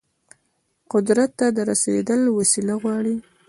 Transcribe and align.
قدرت 0.93 1.29
ته 1.39 1.47
د 1.57 1.59
رسیدل 1.69 2.21
وسيله 2.37 2.73
غواړي. 2.81 3.15